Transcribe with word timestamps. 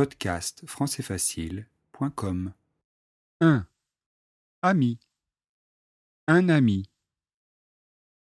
Podcast 0.00 0.64
françaisfacile.com 0.66 2.54
1. 3.42 3.66
Ami. 4.62 4.98
Un 6.26 6.48
ami. 6.48 6.88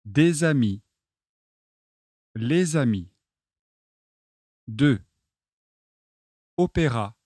Des 0.03 0.43
amis. 0.43 0.81
Les 2.35 2.75
amis. 2.75 3.09
2. 4.67 5.01
Opéra. 6.57 7.17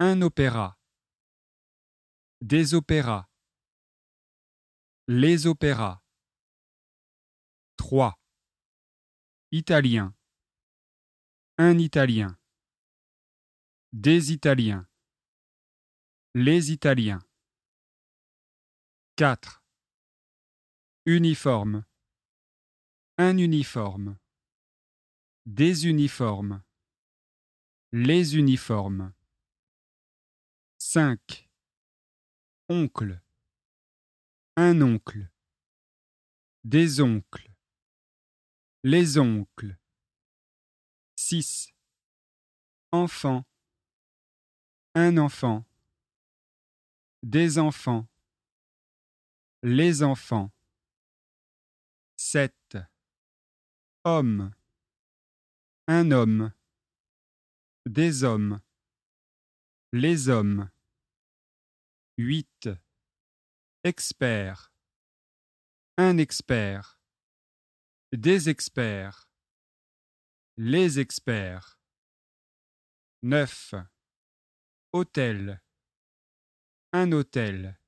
Un 0.00 0.20
opéra. 0.20 0.78
Des 2.42 2.74
opéras. 2.74 3.30
Les 5.06 5.46
opéras. 5.46 6.02
3. 7.78 8.20
Italien. 9.50 10.14
Un 11.56 11.78
Italien. 11.78 12.38
Des 13.94 14.32
Italiens. 14.32 14.86
Les 16.34 16.72
Italiens. 16.72 17.22
4. 19.16 19.62
Uniforme. 21.06 21.86
Un 23.16 23.38
uniforme. 23.38 24.18
Des 25.46 25.86
uniformes. 25.86 26.62
Les 27.92 28.36
uniformes. 28.36 29.14
5. 30.76 31.48
Oncle. 32.68 33.22
Un 34.56 34.82
oncle. 34.82 35.30
Des 36.64 37.00
oncles. 37.00 37.50
Les 38.82 39.16
oncles. 39.16 39.78
6. 41.16 41.72
Enfant. 42.92 43.46
Un 45.00 45.16
enfant. 45.16 45.64
Des 47.22 47.56
enfants. 47.56 48.08
Les 49.62 50.02
enfants. 50.02 50.50
7. 52.16 52.76
Homme. 54.02 54.52
Un 55.86 56.10
homme. 56.10 56.52
Des 57.86 58.24
hommes. 58.24 58.60
Les 59.92 60.28
hommes. 60.28 60.68
8. 62.16 62.68
Expert. 63.84 64.72
Un 65.96 66.18
expert. 66.18 66.98
Des 68.10 68.48
experts. 68.48 69.30
Les 70.56 70.98
experts. 70.98 71.78
9. 73.22 73.74
Hôtel. 74.94 75.60
Un 76.94 77.12
hôtel. 77.12 77.78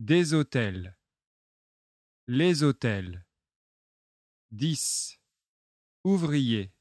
Des 0.00 0.34
hôtels. 0.34 0.98
Les 2.26 2.64
hôtels. 2.64 3.24
10. 4.50 5.20
Ouvrier. 6.02 6.72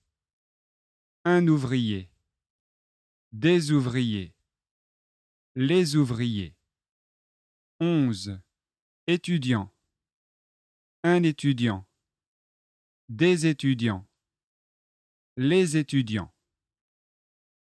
Un 1.23 1.47
ouvrier. 1.47 2.09
Des 3.31 3.71
ouvriers. 3.71 4.33
Les 5.53 5.95
ouvriers. 5.95 6.57
11. 7.79 8.41
Étudiant. 9.05 9.71
Un 11.03 11.21
étudiant. 11.21 11.87
Des 13.07 13.45
étudiants. 13.45 14.07
Les 15.37 15.77
étudiants. 15.77 16.33